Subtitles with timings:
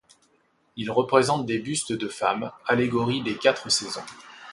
[0.77, 4.01] Ils représentent des bustes de femmes, allégories des quatre saisons.